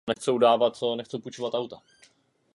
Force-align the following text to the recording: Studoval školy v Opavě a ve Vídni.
Studoval 0.19 0.73
školy 0.73 1.03
v 1.03 1.13
Opavě 1.13 1.49
a 1.53 1.59
ve 1.59 1.63
Vídni. 1.63 1.77